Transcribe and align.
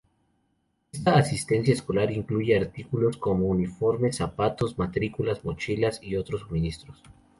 Esta 0.91 1.13
asistencia 1.15 1.75
escolar 1.75 2.09
incluye 2.11 2.57
artículos 2.57 3.17
como 3.17 3.45
uniformes, 3.45 4.15
zapatos, 4.15 4.75
matrículas, 4.79 5.45
mochilas 5.45 5.99
y 6.01 6.15
otros 6.15 6.41
suministros. 6.41 7.03